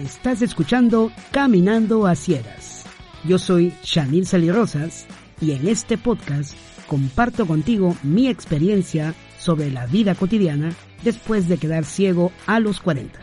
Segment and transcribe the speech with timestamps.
[0.00, 2.86] Estás escuchando Caminando a Ciegas.
[3.22, 5.06] Yo soy Shanil Salirosas
[5.42, 6.56] y en este podcast
[6.86, 10.74] comparto contigo mi experiencia sobre la vida cotidiana
[11.04, 13.20] después de quedar ciego a los 40.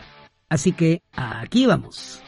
[0.48, 2.22] Así que aquí vamos.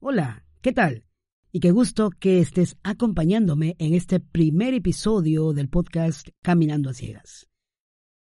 [0.00, 1.04] Hola, ¿qué tal?
[1.52, 7.50] Y qué gusto que estés acompañándome en este primer episodio del podcast Caminando a Ciegas.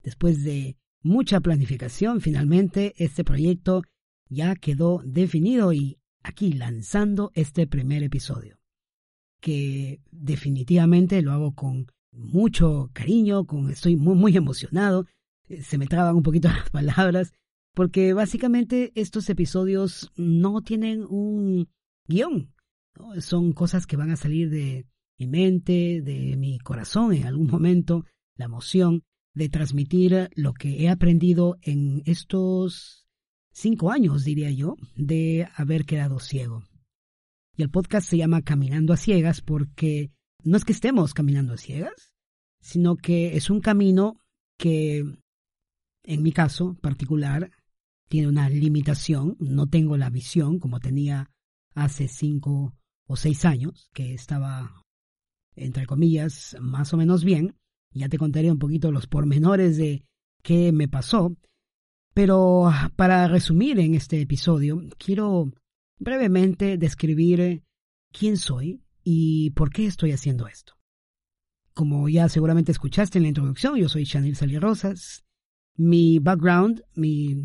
[0.01, 3.83] Después de mucha planificación, finalmente este proyecto
[4.29, 8.57] ya quedó definido y aquí lanzando este primer episodio,
[9.39, 15.05] que definitivamente lo hago con mucho cariño, con estoy muy muy emocionado,
[15.47, 17.33] eh, se me traban un poquito las palabras,
[17.73, 21.69] porque básicamente estos episodios no tienen un
[22.07, 22.53] guion,
[23.19, 24.85] son cosas que van a salir de
[25.17, 28.05] mi mente, de mi corazón en algún momento,
[28.35, 29.03] la emoción,
[29.39, 33.07] de transmitir lo que he aprendido en estos
[33.53, 36.65] cinco años, diría yo, de haber quedado ciego.
[37.55, 40.11] Y el podcast se llama Caminando a Ciegas porque
[40.43, 42.13] no es que estemos caminando a ciegas,
[42.59, 44.19] sino que es un camino
[44.57, 45.05] que,
[46.03, 47.49] en mi caso particular,
[48.09, 49.37] tiene una limitación.
[49.39, 51.31] No tengo la visión como tenía
[51.75, 52.75] hace cinco
[53.07, 54.83] o seis años, que estaba,
[55.55, 57.55] entre comillas, más o menos bien.
[57.91, 60.03] Ya te contaré un poquito los pormenores de
[60.41, 61.35] qué me pasó.
[62.13, 65.51] Pero para resumir en este episodio, quiero
[65.97, 67.63] brevemente describir
[68.11, 70.73] quién soy y por qué estoy haciendo esto.
[71.73, 75.23] Como ya seguramente escuchaste en la introducción, yo soy Chanel Sally Rosas.
[75.75, 77.37] Mi background, mis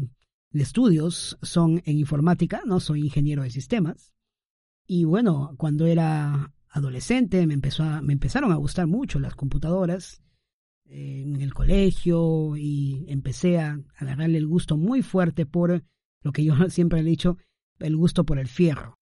[0.52, 4.12] estudios son en informática, no soy ingeniero de sistemas.
[4.86, 10.20] Y bueno, cuando era adolescente me empezaron a gustar mucho las computadoras
[10.86, 15.82] en el colegio y empecé a agarrarle el gusto muy fuerte por
[16.22, 17.38] lo que yo siempre he dicho,
[17.78, 18.98] el gusto por el fierro.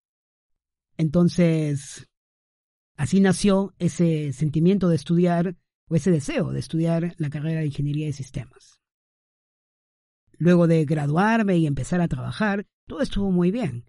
[0.96, 2.08] Entonces,
[2.96, 5.57] así nació ese sentimiento de estudiar,
[5.89, 8.80] o ese deseo de estudiar la carrera de Ingeniería de Sistemas.
[10.39, 13.84] Luego de graduarme y empezar a trabajar, todo estuvo muy bien.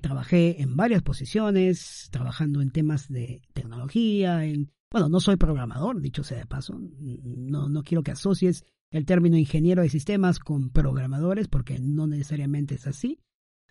[0.00, 6.24] Trabajé en varias posiciones, trabajando en temas de tecnología, en bueno, no soy programador, dicho
[6.24, 6.78] sea de paso.
[6.78, 12.88] No, quiero que asocies el término ingeniero de sistemas con programadores, porque no necesariamente es
[12.88, 13.20] así.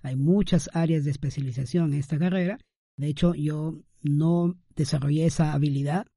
[0.01, 2.57] Hay muchas áreas de especialización en esta carrera.
[2.95, 6.07] De hecho, yo no desarrollé esa habilidad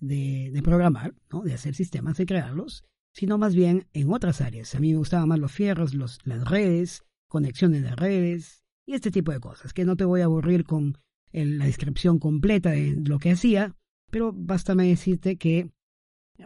[0.00, 4.74] de, programar, de hacer sistemas, de crearlos, sino más bien en otras áreas.
[4.74, 9.10] A mí me gustaban más los fierros, los, las redes, conexiones de redes y este
[9.10, 10.96] tipo de cosas, que no te voy a aburrir con
[11.32, 13.76] la descripción completa de lo que hacía,
[14.10, 15.70] pero bástame decirte que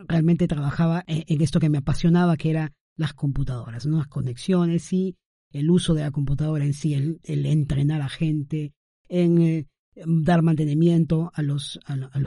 [0.08, 3.98] realmente trabajaba en, esto que me apasionaba, que era las computadoras, ¿no?
[3.98, 5.16] las conexiones y
[5.52, 8.72] el uso de la computadora en sí, el, entrenar a gente,
[9.08, 11.80] en eh, dar mantenimiento a los,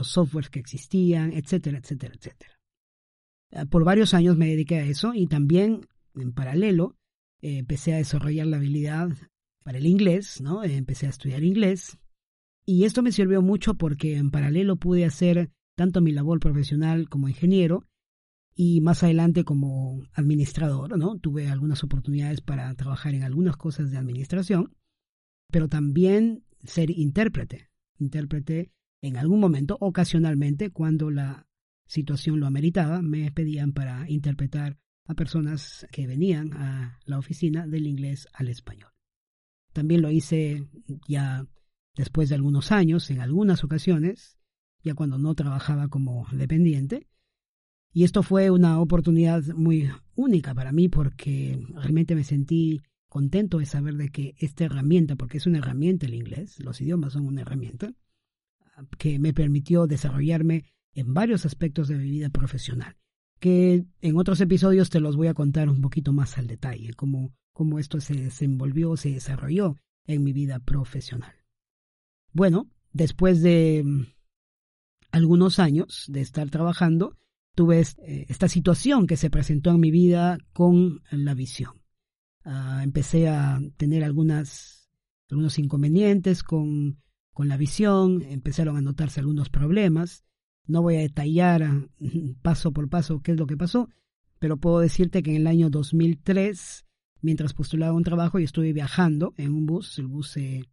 [0.03, 2.59] softwares que existían, etcétera, etcétera, etcétera.
[3.51, 6.97] Eh, por varios años me dediqué a eso y también en paralelo
[7.41, 9.09] eh, empecé a desarrollar la habilidad
[9.63, 10.63] para el inglés, ¿no?
[10.63, 11.97] empecé a estudiar inglés
[12.65, 17.27] y esto me sirvió mucho porque en paralelo pude hacer tanto mi labor profesional como
[17.27, 17.85] ingeniero
[18.55, 21.17] y más adelante como administrador, ¿no?
[21.17, 24.75] Tuve algunas oportunidades para trabajar en algunas cosas de administración,
[25.51, 31.47] pero también ser intérprete, intérprete en algún momento, ocasionalmente, cuando la
[31.85, 37.85] situación lo ameritaba, me pedían para interpretar a personas que venían a la oficina del
[37.87, 38.91] inglés al español.
[39.73, 40.69] También lo hice
[41.07, 41.45] ya
[41.95, 44.37] Después de algunos años, en algunas ocasiones,
[44.83, 47.07] ya cuando no trabajaba como dependiente,
[47.93, 53.67] y esto fue una oportunidad muy única para mí porque realmente me sentí contento de
[53.67, 57.41] saber de que esta herramienta, porque es una herramienta el inglés, los idiomas son una
[57.41, 57.93] herramienta,
[58.97, 60.65] que me permitió desarrollarme
[60.95, 62.97] en varios aspectos de mi vida profesional,
[63.39, 67.31] que en otros episodios te los voy a contar un poquito más al detalle, cómo,
[67.51, 69.75] cómo esto se desenvolvió, se desarrolló
[70.07, 71.42] en mi vida profesional.
[72.33, 74.05] Bueno, después de mm,
[75.11, 77.15] algunos años de estar trabajando,
[77.55, 81.81] tuve eh, esta situación que se presentó en mi vida con la visión.
[82.43, 84.89] Ah, empecé a tener algunos
[85.57, 86.99] inconvenientes con,
[87.31, 90.25] con la visión, empezaron a notarse algunos problemas.
[90.65, 91.89] No voy a detallar
[92.41, 93.89] paso por paso qué es lo que pasó,
[94.39, 96.85] pero puedo decirte que en el año 2003,
[97.21, 100.65] mientras postulaba un trabajo y estuve viajando en un bus, el bus se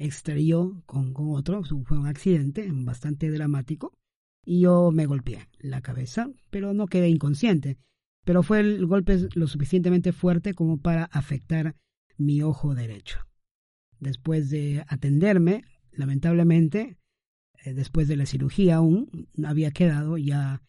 [0.00, 3.92] estrelló con, con otro, fue un accidente bastante dramático
[4.44, 7.78] y yo me golpeé la cabeza, pero no quedé inconsciente.
[8.24, 11.76] Pero fue el golpe lo suficientemente fuerte como para afectar
[12.16, 13.18] mi ojo derecho.
[13.98, 16.98] Después de atenderme, lamentablemente,
[17.64, 20.62] eh, después de la cirugía aún, había quedado ya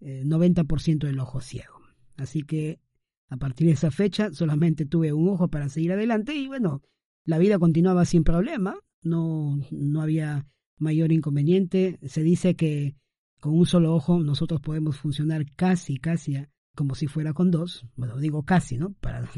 [0.00, 1.80] 90% del ojo ciego.
[2.16, 2.80] Así que
[3.28, 6.82] a partir de esa fecha solamente tuve un ojo para seguir adelante y bueno,
[7.28, 10.46] la vida continuaba sin problema, no, no había
[10.78, 11.98] mayor inconveniente.
[12.06, 12.96] Se dice que
[13.38, 16.38] con un solo ojo nosotros podemos funcionar casi, casi
[16.74, 17.84] como si fuera con dos.
[17.96, 18.94] Bueno, digo casi, ¿no?
[18.94, 19.28] Para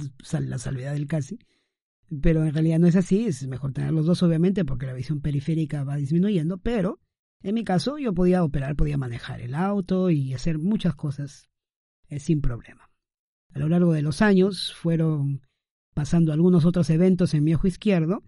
[0.40, 1.40] la salvedad del casi.
[2.22, 5.20] Pero en realidad no es así, es mejor tener los dos obviamente porque la visión
[5.20, 7.00] periférica va disminuyendo, pero
[7.42, 11.50] en mi caso yo podía operar, podía manejar el auto y hacer muchas cosas
[12.08, 12.88] eh, sin problema.
[13.52, 15.42] A lo largo de los años fueron
[16.00, 18.25] pasando algunos otros eventos en mi ojo izquierdo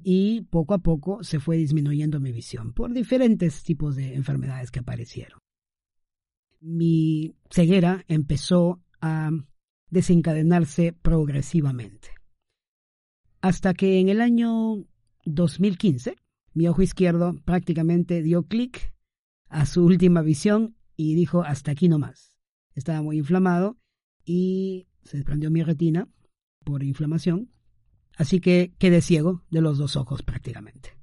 [0.00, 4.78] y poco a poco se fue disminuyendo mi visión por diferentes tipos de enfermedades que
[4.78, 5.40] aparecieron.
[6.60, 9.30] Mi ceguera empezó a
[9.90, 12.10] desencadenarse progresivamente.
[13.40, 14.84] Hasta que en el año
[15.24, 16.14] 2015
[16.54, 18.94] mi ojo izquierdo prácticamente dio clic
[19.48, 22.38] a su última visión y dijo hasta aquí no más.
[22.76, 23.76] Estaba muy inflamado
[24.24, 26.08] y se desprendió mi retina
[26.66, 27.48] por inflamación
[28.16, 30.96] Así que quedé ciego de los dos ojos prácticamente.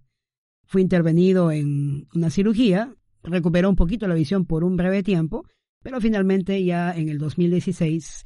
[0.66, 5.46] Fui intervenido en una cirugía, recuperó un poquito la visión por un breve tiempo,
[5.84, 8.26] pero finalmente ya en el 2016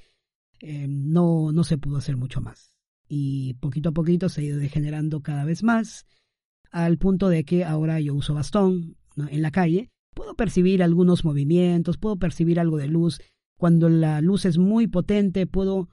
[0.61, 2.73] eh, no, no se pudo hacer mucho más.
[3.09, 6.05] Y poquito a poquito se ha ido degenerando cada vez más,
[6.71, 9.89] al punto de que ahora yo uso bastón en la calle.
[10.13, 13.19] Puedo percibir algunos movimientos, puedo percibir algo de luz.
[13.57, 15.89] Cuando la luz es muy potente, puedo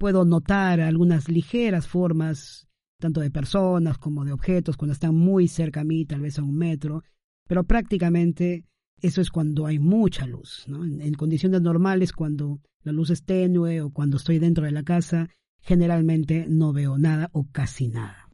[0.00, 2.66] puedo notar algunas ligeras formas,
[2.98, 6.42] tanto de personas como de objetos, cuando están muy cerca a mí, tal vez a
[6.42, 7.04] un metro,
[7.46, 8.64] pero prácticamente
[9.02, 10.64] eso es cuando hay mucha luz.
[10.68, 10.82] ¿no?
[10.84, 15.28] En, condiciones normales, cuando la luz es tenue o cuando estoy dentro de la casa,
[15.60, 18.30] generalmente no veo nada o casi nada.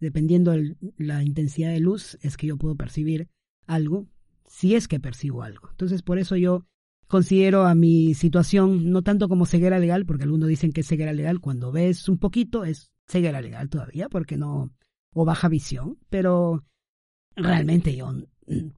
[0.00, 3.28] Dependiendo de la intensidad de luz, es que yo puedo percibir
[3.66, 4.08] algo,
[4.46, 5.68] si es que percibo algo.
[5.72, 6.64] Entonces, por eso yo
[7.06, 11.12] considero a mi situación no tanto como ceguera legal, porque algunos dicen que es ceguera
[11.12, 14.72] legal, cuando ves un poquito es ceguera legal todavía, porque no,
[15.12, 16.64] o baja visión, pero
[17.36, 18.14] realmente yo,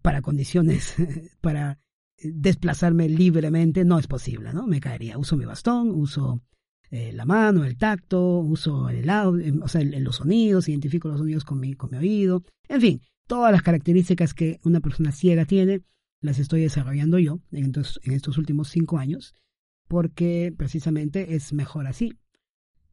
[0.02, 0.94] para condiciones,
[1.40, 1.78] para
[2.18, 4.66] desplazarme libremente, no es posible, ¿no?
[4.66, 5.18] Me caería.
[5.18, 6.42] Uso mi bastón, uso
[6.90, 11.44] eh, la mano, el tacto, uso el audio, o sea, los sonidos, identifico los sonidos
[11.44, 15.82] con mi, con mi oído, en fin, todas las características que una persona ciega tiene,
[16.24, 17.72] las estoy desarrollando yo en
[18.04, 19.34] estos, últimos cinco años,
[19.88, 22.14] porque precisamente es mejor así,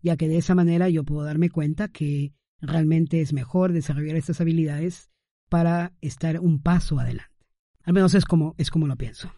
[0.01, 4.41] ya que de esa manera yo puedo darme cuenta que realmente es mejor desarrollar estas
[4.41, 5.09] habilidades
[5.49, 7.31] para estar un paso adelante.
[7.83, 9.31] Al menos es como, es como lo pienso.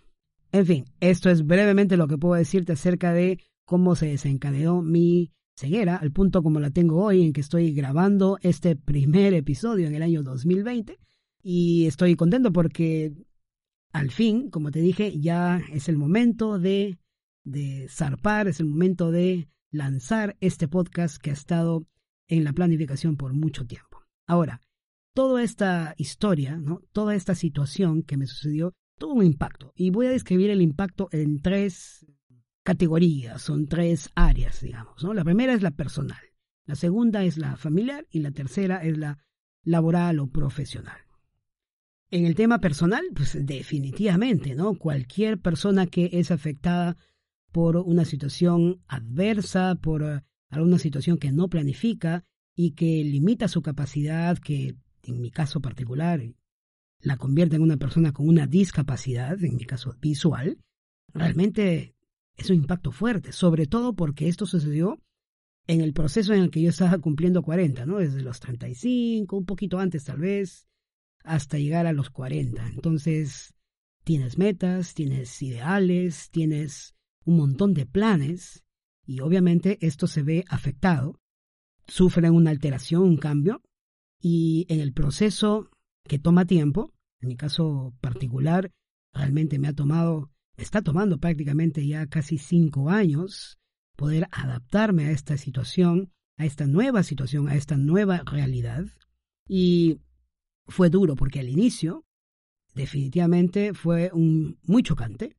[0.52, 5.32] En fin, esto es brevemente lo que puedo decirte acerca de cómo se desencadenó mi
[5.56, 9.96] ceguera, al punto como la tengo hoy, en que estoy grabando este primer episodio en
[9.96, 10.98] el año 2020.
[11.44, 13.14] Y estoy contento porque
[13.94, 16.98] al fin, como te dije, ya es el momento de,
[17.44, 21.88] de zarpar, es el momento de lanzar este podcast que ha estado
[22.28, 24.04] en la planificación por mucho tiempo.
[24.28, 24.62] Ahora,
[25.14, 26.82] toda esta historia, ¿no?
[26.92, 29.72] toda esta situación que me sucedió, tuvo un impacto.
[29.76, 32.06] Y voy a describir el impacto en tres
[32.64, 35.04] categorías, son tres áreas, digamos.
[35.04, 35.14] ¿no?
[35.14, 36.22] La primera es la personal,
[36.66, 39.24] la segunda es la familiar y la tercera es la
[39.64, 40.98] laboral o profesional.
[42.14, 44.78] En el tema personal, pues definitivamente, ¿no?
[44.78, 46.96] Cualquier persona que es afectada
[47.52, 52.24] por una situación adversa, por eh, alguna situación que no planifica
[52.56, 56.22] y que limita su capacidad, que en mi caso particular
[57.00, 60.60] la convierte en una persona con una discapacidad, en mi caso visual,
[61.16, 61.96] realmente
[62.38, 65.02] es un impacto fuerte, sobre todo porque esto sucedió
[65.66, 67.98] en el proceso en el que yo estaba cumpliendo 40, ¿no?
[67.98, 70.68] Desde los 35, un poquito antes tal vez,
[71.24, 72.68] hasta llegar a los 40.
[72.68, 73.54] Entonces,
[74.04, 78.64] tienes metas, tienes ideales, tienes un montón de planes
[79.06, 81.20] y obviamente esto se ve afectado,
[81.88, 83.62] sufren una alteración, un cambio
[84.20, 85.70] y en el proceso
[86.08, 88.72] que toma tiempo, en mi caso particular,
[89.14, 93.58] realmente me ha tomado, está tomando prácticamente ya casi cinco años
[93.96, 98.86] poder adaptarme a esta situación, a esta nueva situación, a esta nueva realidad.
[99.48, 100.00] Y
[100.68, 102.06] fue duro porque al inicio
[102.74, 105.38] definitivamente fue un, muy chocante,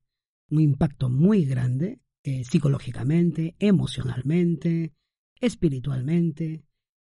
[0.51, 4.95] un impacto muy grande eh, psicológicamente, emocionalmente,
[5.41, 6.65] espiritualmente.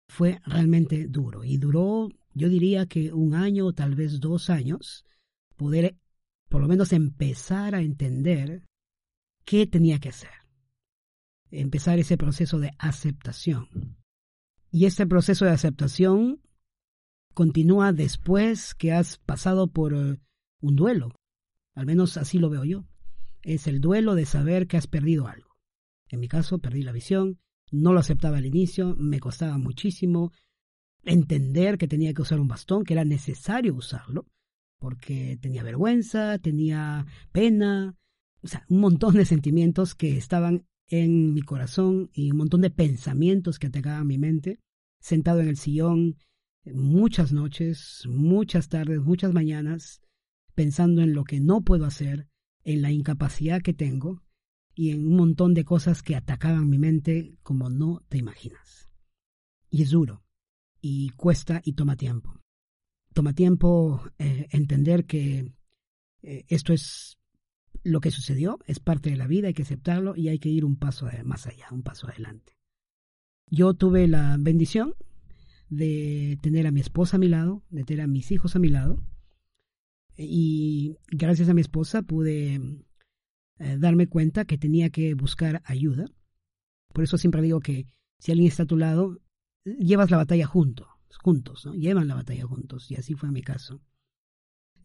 [0.06, 5.04] Fue realmente duro y duró, yo diría que un año o tal vez dos años,
[5.56, 5.96] poder
[6.48, 8.64] por lo menos empezar a entender
[9.44, 10.30] qué tenía que hacer.
[11.50, 13.96] Empezar ese proceso de aceptación.
[14.70, 16.42] Y este proceso de aceptación
[17.38, 20.18] continúa después que has pasado por eh,
[20.60, 21.14] un duelo.
[21.72, 22.84] Al menos así lo veo yo.
[23.42, 25.56] Es el duelo de saber que has perdido algo.
[26.08, 27.38] En mi caso, perdí la visión,
[27.70, 30.32] no lo aceptaba al inicio, me costaba muchísimo
[31.04, 34.26] entender que tenía que usar un bastón, que era necesario usarlo,
[34.80, 37.94] porque tenía vergüenza, tenía pena,
[38.42, 42.70] o sea, un montón de sentimientos que estaban en mi corazón y un montón de
[42.70, 44.58] pensamientos que atacaban mi mente,
[44.98, 46.16] sentado en el sillón
[46.64, 50.00] muchas noches, muchas tardes, muchas mañanas,
[50.54, 52.28] pensando en lo que no puedo hacer,
[52.64, 54.22] en la incapacidad que tengo
[54.74, 58.90] y en un montón de cosas que atacaban mi mente como no te imaginas.
[59.70, 60.24] Y es duro,
[60.80, 62.40] y cuesta y toma tiempo.
[63.14, 65.52] Toma tiempo eh, entender que
[66.22, 67.18] eh, esto es
[67.82, 70.64] lo que sucedió, es parte de la vida, hay que aceptarlo y hay que ir
[70.64, 72.56] un paso más allá, un paso adelante.
[73.50, 74.94] Yo tuve la bendición
[75.68, 78.68] de tener a mi esposa a mi lado, de tener a mis hijos a mi
[78.68, 79.02] lado,
[80.16, 82.54] y gracias a mi esposa pude
[83.58, 86.06] eh, darme cuenta que tenía que buscar ayuda.
[86.92, 87.86] Por eso siempre digo que
[88.18, 89.20] si alguien está a tu lado,
[89.64, 90.88] llevas la batalla junto,
[91.22, 91.74] juntos, ¿no?
[91.74, 93.80] Llevan la batalla juntos, y así fue mi caso.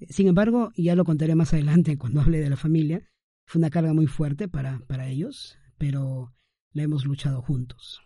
[0.10, 3.10] Sin embargo, ya lo contaré más adelante cuando hable de la familia,
[3.46, 6.34] fue una carga muy fuerte para, para ellos, pero
[6.72, 8.02] la hemos luchado juntos.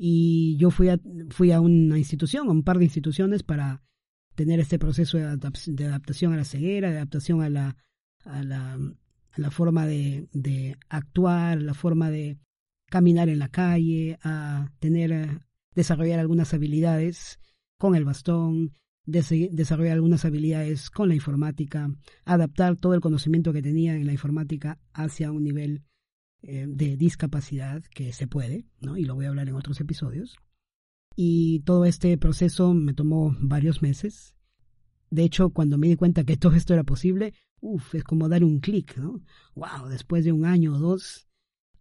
[0.00, 1.00] Y yo fui a,
[1.30, 3.82] fui a una institución, a un par de instituciones para
[4.36, 7.76] tener este proceso de, adaptación a la ceguera, de adaptación a la,
[8.24, 12.38] a la, a la forma de, de, actuar, la forma de
[12.88, 15.40] caminar en la calle, a tener,
[15.74, 17.40] desarrollar algunas habilidades
[17.76, 21.90] con el bastón, desarrollar algunas habilidades con la informática,
[22.24, 25.82] adaptar todo el conocimiento que tenía en la informática hacia un nivel
[26.42, 28.96] eh, de discapacidad que se puede, ¿no?
[28.96, 30.36] y lo voy a hablar en otros episodios.
[31.16, 34.36] Y todo este proceso me tomó varios meses.
[35.10, 38.44] De hecho, cuando me di cuenta que todo esto era posible, uff, es como dar
[38.44, 39.20] un clic, ¿no?
[39.54, 41.28] Wow, después de un año o dos,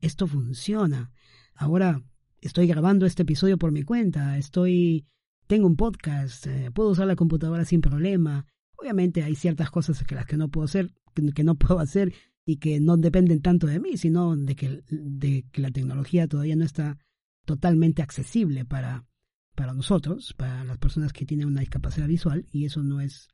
[0.02, 1.12] esto funciona.
[1.54, 2.02] Ahora
[2.42, 5.06] estoy grabando este episodio por mi cuenta, estoy
[5.48, 8.46] tengo un podcast, eh, puedo usar la computadora sin problema.
[8.76, 10.94] Obviamente hay ciertas cosas que las que no puedo hacer,
[11.34, 12.14] que, no puedo hacer
[12.48, 16.56] y que no dependen tanto de mí, sino de que, de que la tecnología todavía
[16.56, 16.98] no está
[17.46, 19.06] totalmente accesible para,
[19.54, 23.28] para nosotros, para las personas que tienen una discapacidad visual, y eso no es,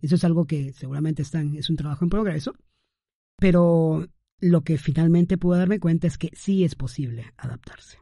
[0.00, 2.54] eso es algo que seguramente están, es un trabajo en progreso,
[3.38, 4.06] pero
[4.38, 7.98] lo que finalmente puedo darme cuenta es que sí es posible adaptarse.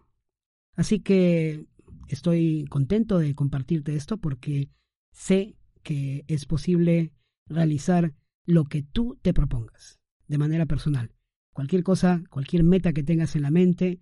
[0.76, 1.64] Así que
[2.08, 4.68] estoy contento de compartirte esto porque
[5.12, 7.14] sé que es posible
[7.46, 8.12] realizar
[8.44, 9.97] lo que tú te propongas
[10.28, 11.14] de manera personal.
[11.52, 14.00] Cualquier cosa, cualquier meta que tengas en la mente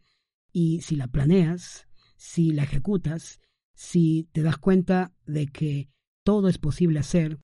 [0.53, 3.41] y si la planeas, si la ejecutas,
[3.75, 5.89] si te das cuenta de que
[6.23, 7.41] todo es posible hacer,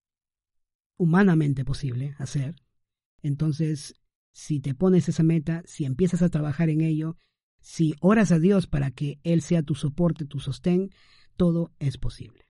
[0.97, 2.57] humanamente posible hacer,
[3.23, 3.95] entonces
[4.33, 7.17] si te pones esa meta, si empiezas a trabajar en ello,
[7.61, 10.91] si oras a Dios para que Él sea tu soporte, tu sostén,
[11.37, 12.49] todo es posible.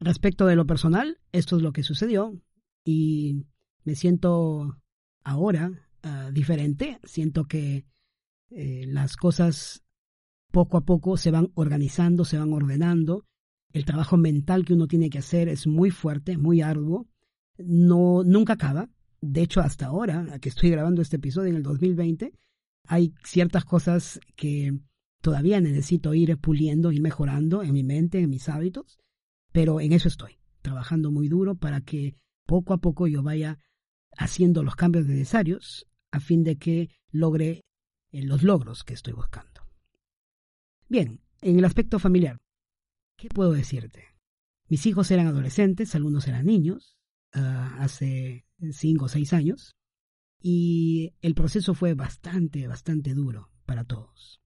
[0.00, 2.36] Respecto de lo personal, esto es lo que sucedió
[2.84, 3.46] y
[3.84, 4.81] me siento
[5.24, 6.98] ahora ah, diferente.
[7.04, 7.84] Siento que
[8.50, 9.82] eh, las cosas
[10.50, 13.24] poco a poco se van organizando, se van ordenando.
[13.72, 17.08] El trabajo mental que uno tiene que hacer es muy fuerte, muy arduo.
[17.58, 18.90] No, nunca acaba.
[19.20, 22.32] De hecho, hasta ahora, que estoy grabando este episodio en el 2020,
[22.86, 24.78] hay ciertas cosas que
[25.22, 28.98] todavía necesito ir puliendo y mejorando en mi mente, en mis hábitos,
[29.52, 33.58] pero en eso estoy, trabajando muy duro para que poco a poco yo vaya
[34.16, 37.64] haciendo los cambios necesarios a fin de que logre
[38.12, 39.62] eh, los logros que estoy buscando.
[40.88, 42.38] Bien, en el aspecto familiar,
[43.16, 44.04] ¿qué puedo decirte?
[44.68, 46.96] Mis hijos eran adolescentes, algunos eran niños,
[47.32, 49.74] ah, hace cinco o seis años,
[50.40, 54.40] y el proceso fue bastante, bastante duro para todos.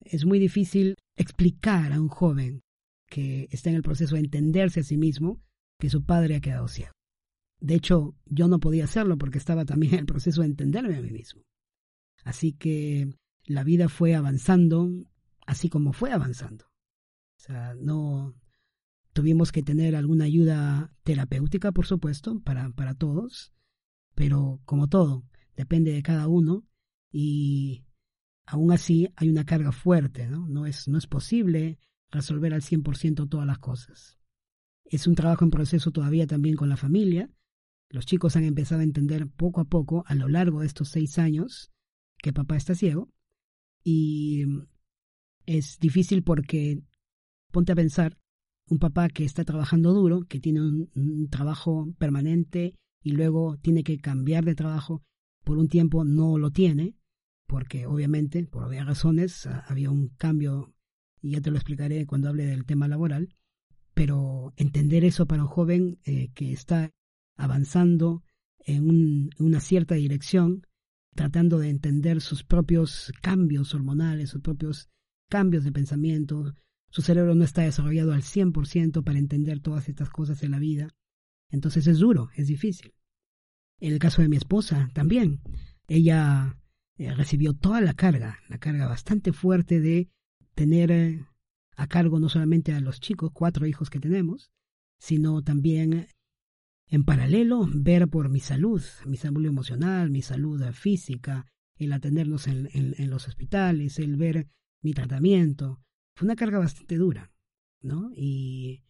[0.00, 2.62] Es muy difícil explicar a un joven
[3.06, 5.40] que está en el proceso de entenderse a sí mismo
[5.78, 6.92] que su padre ha quedado ciego.
[7.62, 11.00] De hecho, yo no podía hacerlo porque estaba también en el proceso de entenderme a
[11.00, 11.42] mí mismo.
[12.24, 13.08] Así que
[13.44, 14.90] la vida fue avanzando
[15.46, 16.64] así como fue avanzando.
[16.64, 18.34] O sea, no
[19.12, 23.52] tuvimos que tener alguna ayuda terapéutica, por supuesto, para, para todos,
[24.14, 25.24] pero como todo,
[25.56, 26.66] depende de cada uno
[27.10, 27.84] y
[28.46, 30.46] aún así hay una carga fuerte, ¿no?
[30.48, 31.78] No es, no es posible
[32.10, 34.18] resolver al 100% todas las cosas.
[34.84, 37.30] Es un trabajo en proceso todavía también con la familia.
[37.92, 41.18] Los chicos han empezado a entender poco a poco, a lo largo de estos seis
[41.18, 41.70] años,
[42.22, 43.12] que papá está ciego.
[43.84, 44.44] Y
[45.44, 46.82] es difícil porque
[47.50, 48.16] ponte a pensar,
[48.66, 53.98] un papá que está trabajando duro, que tiene un, trabajo permanente y luego tiene que
[53.98, 55.02] cambiar de trabajo,
[55.44, 56.96] por un tiempo no lo tiene,
[57.46, 60.74] porque obviamente, por obvias razones, había un cambio,
[61.20, 63.36] y ya te lo explicaré cuando hable del tema laboral,
[63.92, 66.90] pero entender eso para un joven eh, que está
[67.36, 68.22] avanzando
[68.64, 70.66] en una cierta dirección,
[71.14, 74.88] tratando de entender sus propios cambios hormonales, sus propios
[75.28, 76.54] cambios de pensamiento.
[76.90, 80.94] Su cerebro no está desarrollado al 100% para entender todas estas cosas en la vida.
[81.48, 82.94] Entonces es duro, es difícil.
[83.78, 85.40] En el caso de mi esposa también,
[85.88, 86.56] ella
[86.96, 90.08] eh, recibió toda la carga, la carga bastante fuerte de
[90.54, 91.26] tener eh,
[91.76, 94.50] a cargo no solamente a los chicos, cuatro hijos que tenemos,
[94.98, 96.06] sino también
[96.92, 101.46] en paralelo, ver por mi salud, mi salud emocional, mi salud física,
[101.76, 102.68] el atendernos en,
[103.08, 104.50] los hospitales, el ver
[104.82, 105.80] mi tratamiento.
[106.14, 107.32] Fue una carga bastante dura,
[107.80, 108.12] ¿no?
[108.14, 108.84] Y,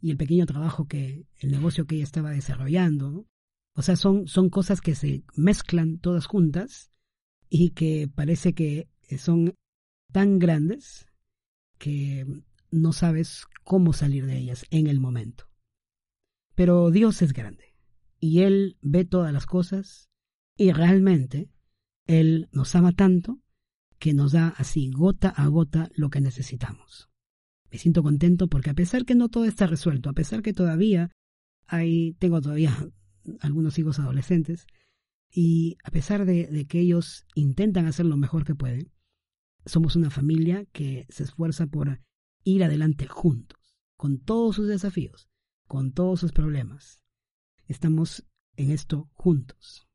[0.00, 3.26] y el pequeño trabajo que, el negocio que ella estaba desarrollando, ¿no?
[3.74, 6.92] O sea, son, son cosas que se mezclan todas juntas
[7.50, 9.52] y que parece que son
[10.12, 11.08] tan grandes
[11.76, 12.24] que
[12.70, 15.53] no sabes cómo salir de ellas en el momento.
[16.54, 17.74] Pero Dios es grande
[18.20, 20.08] y Él ve todas las cosas
[20.56, 21.50] y realmente
[22.06, 23.40] Él nos ama tanto
[23.98, 27.10] que nos da así gota a gota lo que necesitamos.
[27.70, 31.10] Me siento contento porque a pesar que no todo está resuelto, a pesar que todavía
[31.66, 32.76] hay, tengo todavía
[33.40, 34.66] algunos hijos adolescentes,
[35.30, 38.92] y a pesar de, de, que ellos intentan hacer lo mejor que pueden,
[39.66, 42.00] somos una familia que se esfuerza por
[42.44, 43.58] ir adelante juntos,
[43.96, 45.28] con todos sus desafíos,
[45.66, 47.02] con todos sus problemas.
[47.66, 49.88] Estamos en esto juntos.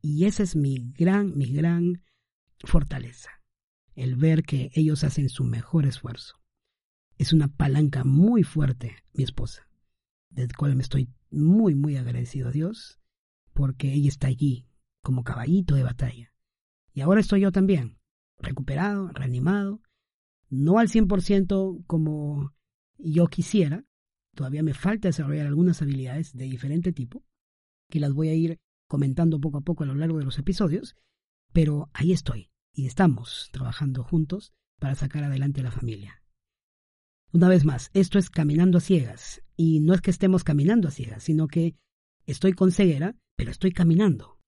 [0.00, 2.02] Y esa es mi gran, mi gran
[2.64, 3.30] fortaleza,
[3.94, 6.36] el ver que ellos hacen su mejor esfuerzo.
[7.16, 9.68] Es una palanca muy fuerte, mi esposa,
[10.30, 13.00] del cual me estoy muy, muy agradecido a Dios,
[13.52, 14.68] porque ella está allí
[15.02, 16.32] como caballito de batalla.
[16.92, 17.98] Y ahora estoy yo también,
[18.38, 19.80] recuperado, reanimado,
[20.48, 22.54] no al 100% como
[22.98, 23.84] yo quisiera,
[24.38, 27.24] Todavía me falta desarrollar algunas habilidades de diferente tipo,
[27.90, 30.94] que las voy a ir comentando poco a poco a lo largo de los episodios,
[31.52, 36.22] pero ahí estoy y estamos trabajando juntos para sacar adelante a la familia.
[37.32, 40.92] Una vez más, esto es caminando a ciegas, y no es que estemos caminando a
[40.92, 41.74] ciegas, sino que
[42.24, 44.38] estoy con ceguera, pero estoy caminando.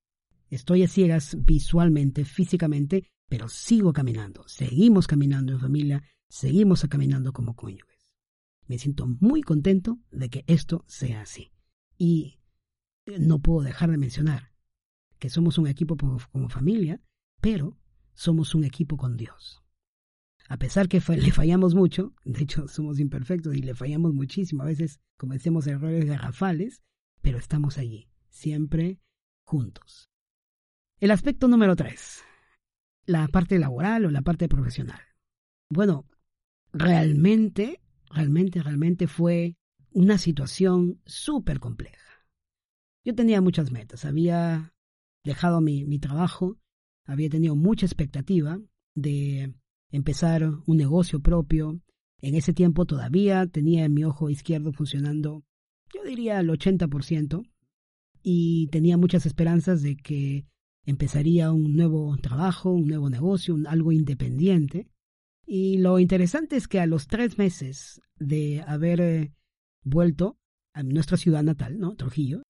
[0.50, 4.46] Estoy a ciegas visualmente, físicamente, pero sigo caminando.
[4.46, 7.99] Seguimos caminando en familia, seguimos caminando como cónyuge.
[8.70, 11.50] Me siento muy contento de que esto sea así.
[11.98, 12.38] Y
[13.18, 14.52] no puedo dejar de mencionar
[15.18, 17.02] que somos un equipo como familia,
[17.40, 17.76] pero
[18.14, 19.64] somos un equipo con Dios.
[20.48, 24.66] A pesar que le fallamos mucho, de hecho somos imperfectos y le fallamos muchísimo, a
[24.66, 26.84] veces cometemos errores garrafales,
[27.22, 29.00] pero estamos allí, siempre
[29.44, 30.10] juntos.
[31.00, 32.22] El aspecto número tres,
[33.04, 35.00] la parte laboral o la parte profesional.
[35.68, 36.08] Bueno,
[36.72, 39.56] realmente realmente, realmente fue
[39.92, 42.26] una situación súper compleja.
[43.04, 44.74] Yo tenía muchas metas, había
[45.24, 46.58] dejado mi, mi trabajo,
[47.06, 48.60] había tenido mucha expectativa
[48.94, 49.54] de
[49.90, 51.80] empezar un negocio propio.
[52.20, 55.44] En ese tiempo todavía tenía mi ojo izquierdo funcionando,
[55.94, 57.42] yo diría al 80%,
[58.22, 60.46] y tenía muchas esperanzas de que
[60.84, 64.89] empezaría un nuevo trabajo, un nuevo negocio, algo independiente.
[65.52, 69.32] Y lo interesante es que a los tres meses de haber eh,
[69.82, 70.38] vuelto
[70.72, 71.96] a nuestra ciudad natal, ¿no?
[71.96, 72.44] Trujillo.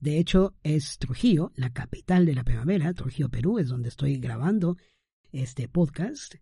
[0.00, 4.78] De hecho, es Trujillo, la capital de la primavera, Trujillo, Perú, es donde estoy grabando
[5.30, 6.34] este podcast.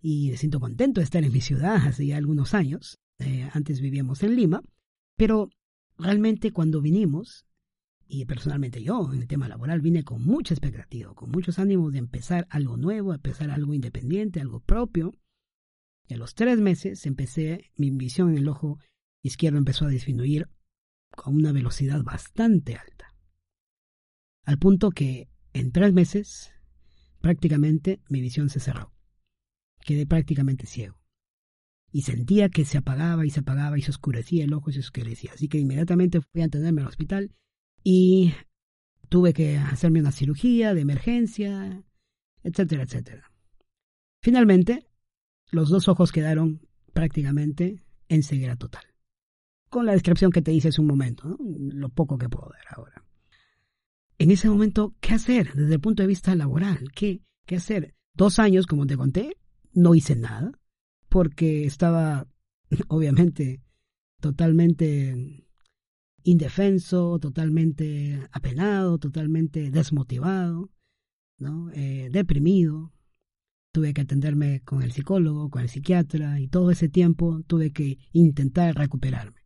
[0.00, 2.98] Y me siento contento de estar en mi ciudad hace ya algunos años.
[3.18, 4.62] Eh, antes vivíamos en Lima.
[5.18, 5.50] Pero
[5.98, 7.44] realmente cuando vinimos,
[8.14, 11.98] y personalmente yo, en el tema laboral, vine con mucha expectativa, con muchos ánimos de
[11.98, 15.14] empezar algo nuevo, empezar algo independiente, algo propio.
[16.06, 18.78] Y a los tres meses empecé, mi visión en el ojo
[19.22, 20.50] izquierdo empezó a disminuir
[21.16, 23.14] con una velocidad bastante alta.
[24.44, 26.52] Al punto que en tres meses
[27.22, 28.92] prácticamente mi visión se cerró.
[29.86, 31.00] Quedé prácticamente ciego.
[31.90, 34.80] Y sentía que se apagaba y se apagaba y se oscurecía el ojo y se
[34.80, 35.32] oscurecía.
[35.32, 37.34] Así que inmediatamente fui a atenderme al hospital
[37.82, 38.34] y
[39.08, 41.84] tuve que hacerme una cirugía de emergencia,
[42.42, 43.32] etcétera, etcétera.
[44.20, 44.86] Finalmente,
[45.50, 48.84] los dos ojos quedaron prácticamente en ceguera total.
[49.68, 53.04] Con la descripción que te hice hace un momento, lo poco que puedo dar ahora.
[54.18, 56.90] En ese momento, ¿qué hacer desde el punto de vista laboral?
[56.94, 57.94] ¿Qué, qué hacer?
[58.14, 59.36] Dos años, como te conté,
[59.72, 60.52] no hice nada,
[61.08, 62.28] porque estaba
[62.88, 63.62] obviamente
[64.20, 65.44] totalmente
[66.24, 70.70] indefenso, totalmente apenado, totalmente desmotivado,
[71.38, 71.70] ¿no?
[71.72, 72.92] Eh, deprimido.
[73.72, 77.98] Tuve que atenderme con el psicólogo, con el psiquiatra, y todo ese tiempo tuve que
[78.12, 79.40] intentar recuperarme.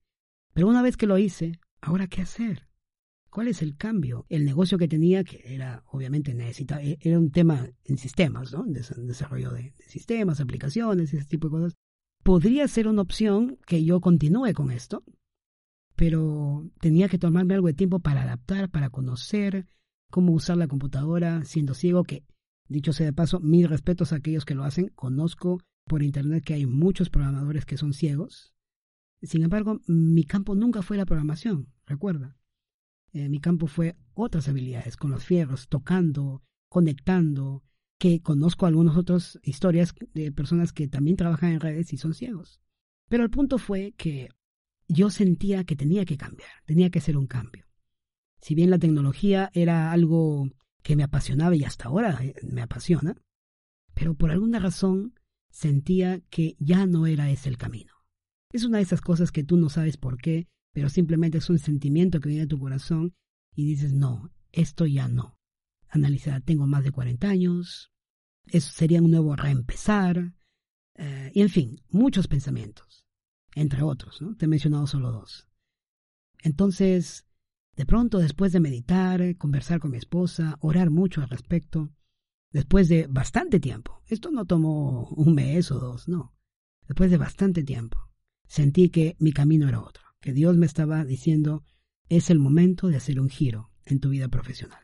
[0.52, 2.66] Pero una vez que lo hice, ¿ahora qué hacer?
[3.36, 4.24] ¿Cuál es el cambio?
[4.30, 8.64] El negocio que tenía, que era obviamente necesitaba, e, era un tema en sistemas, ¿no?
[8.64, 11.74] desarrollo de, sistemas, aplicaciones, ese tipo de cosas.
[12.22, 15.04] Podría ser una opción que yo continúe con esto,
[15.96, 19.66] pero tenía que tomarme algo de tiempo para adaptar, para conocer
[20.10, 22.24] cómo usar la computadora siendo ciego, que
[22.68, 24.92] dicho sea de paso, mis respetos a aquellos que lo hacen.
[24.94, 28.54] Conozco por internet que hay muchos programadores que son ciegos.
[29.22, 32.36] Sin embargo, mi campo nunca fue la programación, recuerda.
[33.12, 37.62] Eh, mi campo fue otras habilidades, con los fierros, tocando, conectando,
[37.98, 42.60] que conozco algunas otras historias de personas que también trabajan en redes y son ciegos.
[43.08, 44.28] Pero el punto fue que
[44.88, 47.66] yo sentía que tenía que cambiar, tenía que hacer un cambio.
[48.40, 50.48] Si bien la tecnología era algo
[50.82, 53.16] que me apasionaba y hasta ahora eh, me apasiona,
[53.94, 55.14] pero por alguna razón
[55.50, 57.92] sentía que ya no era ese el camino.
[58.52, 61.58] Es una de esas cosas que tú no sabes por qué, pero simplemente es un
[61.58, 63.14] sentimiento que viene a tu corazón
[63.54, 65.38] y dices, no, esto ya no.
[65.88, 67.90] Analiza, tengo más de 40 años,
[68.46, 70.34] eso sería un nuevo reempezar,
[70.94, 73.05] eh, y en fin, muchos pensamientos,
[73.56, 74.36] entre otros, ¿no?
[74.36, 75.48] Te he mencionado solo dos.
[76.44, 77.26] Entonces,
[77.74, 81.90] de pronto, después de meditar, conversar con mi esposa, orar mucho al respecto,
[82.52, 86.36] después de bastante tiempo, esto no tomó un mes o dos, no,
[86.86, 87.98] después de bastante tiempo,
[88.46, 91.64] sentí que mi camino era otro que Dios me estaba diciendo,
[92.08, 94.80] es el momento de hacer un giro en tu vida profesional.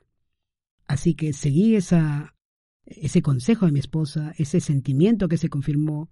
[0.86, 2.36] Así que seguí esa,
[2.84, 6.10] ese consejo de mi esposa, ese sentimiento que se confirmó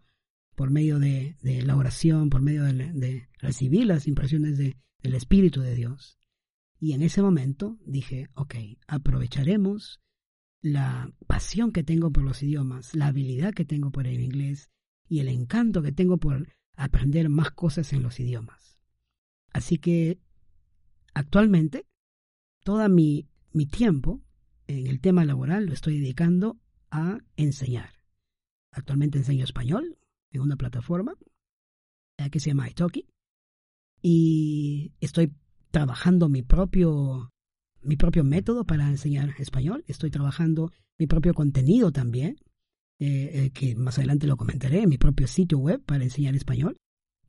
[0.60, 4.74] por medio de, la oración, por medio de, recibir las impresiones del
[5.14, 6.18] Espíritu de Dios.
[6.78, 10.02] Y en ese momento dije, ok, aprovecharemos
[10.60, 14.68] la pasión que tengo por los idiomas, la habilidad que tengo por el inglés
[15.08, 16.46] y el encanto que tengo por
[16.76, 18.78] aprender más cosas en los idiomas.
[19.54, 20.20] Así que
[21.14, 21.86] actualmente
[22.64, 23.30] todo mi
[23.70, 24.20] tiempo
[24.66, 27.94] en el tema laboral lo estoy dedicando a enseñar.
[28.72, 29.96] Actualmente enseño español
[30.30, 31.14] en una plataforma
[32.18, 33.06] eh, que se llama Italki
[34.02, 35.32] y estoy
[35.70, 37.30] trabajando mi propio
[37.82, 39.84] mi propio método para enseñar español.
[39.86, 42.36] Estoy trabajando mi propio contenido también,
[42.98, 46.76] eh, eh, que más adelante lo comentaré, mi propio sitio web para enseñar español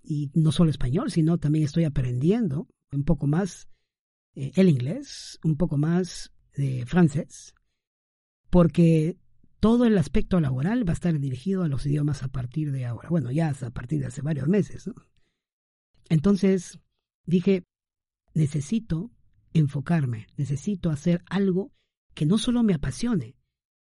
[0.03, 3.69] y no solo español, sino también estoy aprendiendo un poco más
[4.33, 7.53] el inglés, un poco más de francés,
[8.49, 9.17] porque
[9.61, 13.09] todo el aspecto laboral va a estar dirigido a los idiomas a partir de ahora.
[13.09, 14.89] Bueno, ya a partir de hace varios meses.
[16.09, 16.79] Entonces
[17.27, 17.63] dije,
[18.33, 19.11] necesito
[19.53, 21.71] enfocarme, necesito hacer algo
[22.15, 23.35] que no solo me apasione,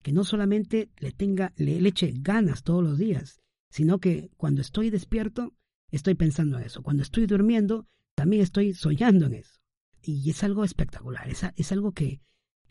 [0.02, 4.90] que no solamente le tenga, le, eche ganas todos los días, sino que cuando estoy
[4.90, 5.54] despierto
[5.90, 6.82] estoy pensando en eso.
[6.82, 9.58] Cuando estoy durmiendo, también estoy soñando en eso.
[10.02, 12.20] Y es algo espectacular, es, es algo que,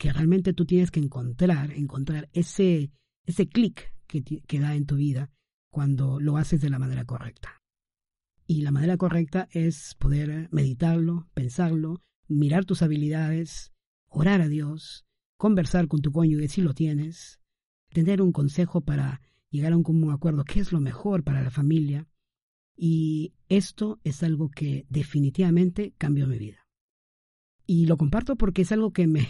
[0.02, 2.90] que realmente tú tienes que encontrar, encontrar ese,
[3.24, 5.30] ese clic que, que da en tu vida
[5.70, 7.62] cuando lo haces de la manera correcta.
[8.44, 13.72] Y la manera correcta es poder meditarlo, pensarlo, mirar tus habilidades,
[14.08, 17.38] orar a Dios, conversar con tu cónyuge si lo tienes,
[17.90, 21.52] tener un consejo para llegar a un común acuerdo, qué es lo mejor para la
[21.52, 22.08] familia,
[22.74, 26.66] y esto es algo que definitivamente cambió mi vida.
[27.66, 29.28] Y lo comparto porque es algo que me,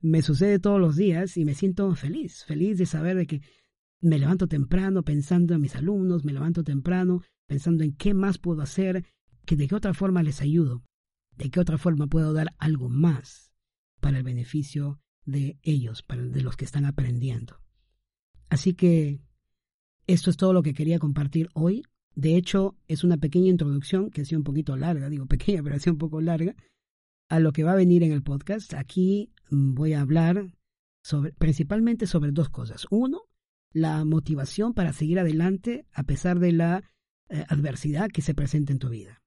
[0.00, 3.42] me sucede todos los días y me siento feliz, feliz de saber de que
[4.00, 8.62] me levanto temprano pensando en mis alumnos, me levanto temprano pensando en qué más puedo
[8.62, 9.04] hacer,
[9.44, 10.84] que de qué otra forma les ayudo,
[11.36, 13.52] de qué otra forma puedo dar algo más
[14.00, 17.60] para el beneficio de ellos, para de los que están aprendiendo.
[18.48, 19.20] Así que
[20.06, 21.82] esto es todo lo que quería compartir hoy.
[22.14, 25.76] De hecho, es una pequeña introducción que ha sido un poquito larga, digo pequeña, pero
[25.76, 26.54] ha sido un poco larga,
[27.28, 28.74] a lo que va a venir en el podcast.
[28.74, 30.52] Aquí voy a hablar
[31.02, 32.86] sobre, principalmente sobre dos cosas.
[32.90, 33.22] Uno,
[33.72, 36.90] la motivación para seguir adelante a pesar de la
[37.28, 39.22] eh, adversidad que se presenta en tu vida.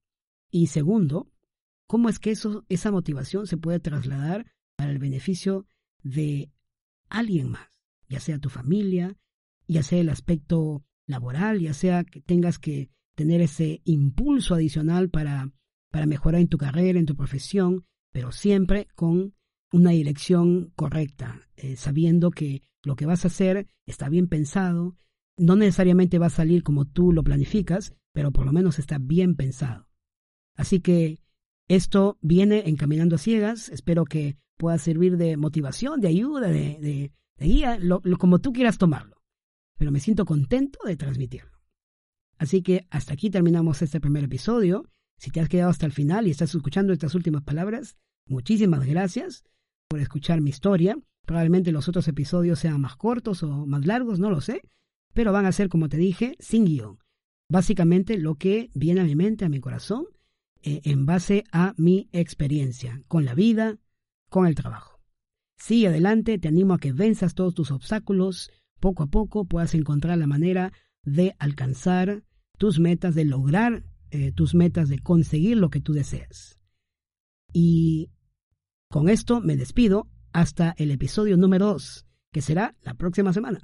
[0.51, 1.32] Y segundo,
[1.88, 5.65] cómo es que eso, esa motivación se puede trasladar para el beneficio
[6.01, 6.51] de
[7.10, 7.67] alguien más,
[8.08, 9.17] ya sea tu familia,
[9.67, 15.51] ya sea el aspecto laboral, ya sea que tengas que tener ese impulso adicional para,
[15.91, 19.36] para mejorar en tu carrera, en tu profesión, pero siempre con
[19.71, 24.95] una dirección correcta, eh, sabiendo que lo que vas a hacer está bien pensado,
[25.38, 29.36] no necesariamente va a salir como tú lo planificas, pero por lo menos está bien
[29.36, 29.88] pensado.
[30.55, 31.19] Así que
[31.67, 33.69] esto viene encaminando a ciegas.
[33.69, 37.79] Espero que pueda servir de motivación, de ayuda, de, guía,
[38.17, 39.21] como tú quieras tomarlo.
[39.77, 41.58] Pero me siento contento de transmitirlo.
[42.38, 44.84] Así que hasta aquí terminamos este primer episodio.
[45.17, 49.45] Si te has quedado hasta el final y estás escuchando estas últimas palabras, muchísimas gracias
[49.89, 50.97] por escuchar mi historia.
[51.25, 54.62] Probablemente los otros episodios sean más cortos o más largos, no lo sé,
[55.13, 56.99] pero van a ser, como te dije, sin guion.
[57.49, 60.06] Básicamente lo que viene a mi mente, a mi corazón,
[60.62, 63.78] eh, en base a mi experiencia con la vida,
[64.30, 64.99] con el trabajo.
[65.58, 70.17] Sigue adelante, te animo a que venzas todos tus obstáculos, poco a poco puedas encontrar
[70.17, 70.71] la manera
[71.04, 72.23] de alcanzar
[72.58, 76.60] tus metas, de lograr eh, tus metas, de conseguir lo que tú deseas.
[77.52, 78.12] Y
[78.89, 83.60] con esto me despido hasta el episodio número 2, que será la próxima semana.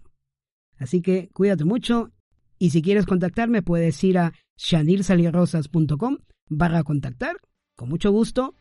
[0.77, 2.11] Así que cuídate mucho
[2.59, 6.17] y si quieres contactarme puedes ir a shanilsalirosas.com
[6.49, 7.37] barra contactar.
[7.75, 8.55] Con mucho gusto.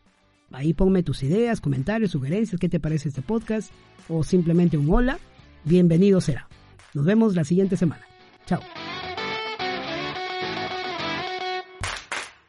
[0.50, 3.72] Ahí ponme tus ideas, comentarios, sugerencias, qué te parece este podcast
[4.08, 5.18] o simplemente un hola.
[5.64, 6.48] Bienvenido será.
[6.94, 8.04] Nos vemos la siguiente semana.
[8.46, 8.60] Chao.